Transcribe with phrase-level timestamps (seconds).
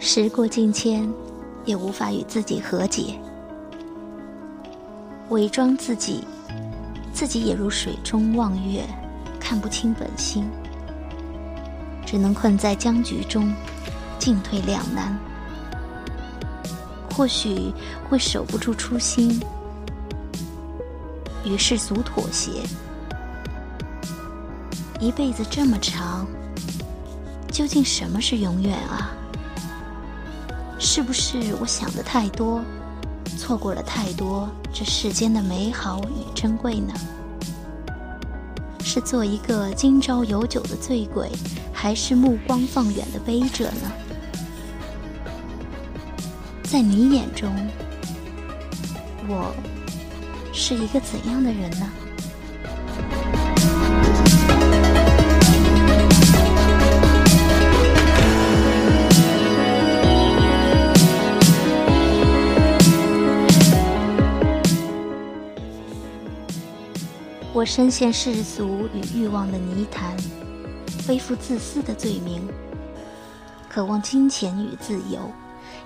[0.00, 1.12] 时过境迁，
[1.64, 3.18] 也无法与自己和解，
[5.30, 6.24] 伪装自己，
[7.12, 8.86] 自己也如水中望月，
[9.40, 10.48] 看不清本心，
[12.06, 13.52] 只能困在僵局中，
[14.20, 15.18] 进退两难。
[17.10, 17.72] 或许
[18.08, 19.40] 会守不住初心，
[21.44, 22.62] 与世俗妥协。
[25.00, 26.24] 一辈子这么长，
[27.50, 29.10] 究竟什么是永远啊？
[30.78, 32.62] 是不是我想的太多，
[33.36, 36.94] 错过了太多这世间的美好与珍贵呢？
[38.82, 41.30] 是做一个今朝有酒的醉鬼，
[41.72, 43.92] 还是目光放远的悲者呢？
[46.62, 47.52] 在你眼中，
[49.28, 49.52] 我
[50.52, 51.90] 是一个怎样的人呢？
[67.54, 70.16] 我深陷世俗与欲望的泥潭，
[71.06, 72.46] 背负自私的罪名，
[73.68, 75.20] 渴望金钱与自由。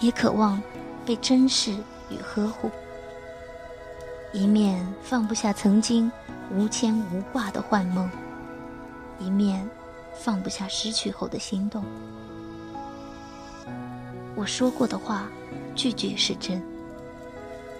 [0.00, 0.62] 也渴望
[1.04, 1.72] 被珍视
[2.08, 2.70] 与呵护，
[4.32, 6.10] 一面放不下曾经
[6.52, 8.08] 无牵无挂的幻梦，
[9.18, 9.68] 一面
[10.14, 11.84] 放不下失去后的心动。
[14.36, 15.28] 我说过的话，
[15.74, 16.60] 句句是真；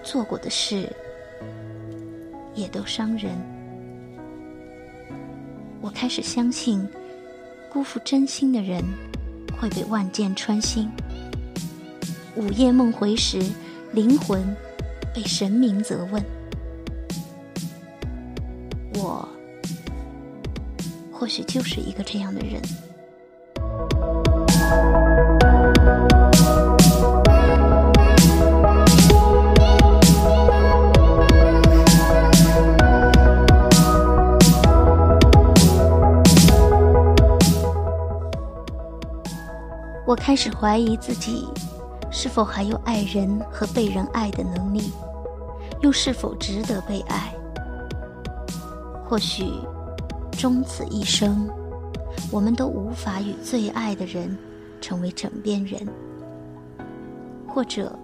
[0.02, 0.92] 做过的事，
[2.56, 3.57] 也都伤人。
[5.80, 6.86] 我开始相信，
[7.70, 8.82] 辜负真心的人，
[9.60, 10.90] 会被万箭穿心。
[12.34, 13.40] 午夜梦回时，
[13.92, 14.44] 灵魂
[15.14, 16.22] 被神明责问。
[18.94, 19.28] 我
[21.12, 22.60] 或许就是一个这样的人。
[40.08, 41.46] 我开始怀疑自己。
[42.10, 44.90] 是否还有爱人和被人爱的能力？
[45.82, 47.34] 又是否值得被爱？
[49.04, 49.44] 或许，
[50.32, 51.46] 终此一生，
[52.32, 54.34] 我们都无法与最爱的人
[54.80, 55.86] 成为枕边人，
[57.46, 57.94] 或者，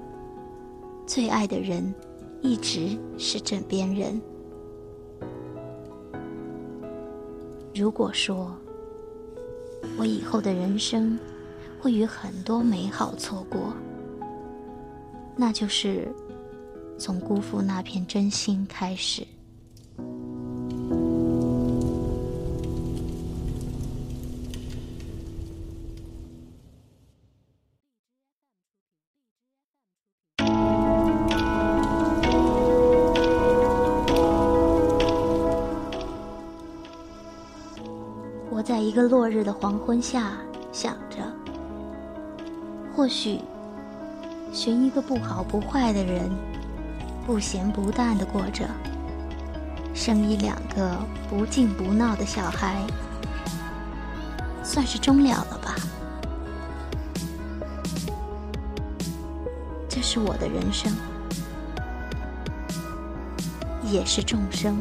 [1.06, 1.94] 最爱的人
[2.42, 4.21] 一直是枕边人。
[7.75, 8.54] 如果说，
[9.97, 11.19] 我以后的人生
[11.84, 13.77] 会与很多美好错过。
[15.37, 16.09] 那就是
[16.99, 19.27] 从辜负那片真心开始。
[38.49, 40.41] 我在一个落日的黄昏下
[40.72, 41.44] 想着，
[42.94, 43.41] 或许。
[44.53, 46.31] 寻一个不好不坏的人，
[47.27, 48.69] 不咸不淡的过着，
[49.93, 50.97] 生一两个
[51.28, 52.81] 不静不闹的小孩，
[54.62, 55.75] 算是终了了吧。
[59.88, 60.93] 这是我的人生，
[63.91, 64.81] 也是众生。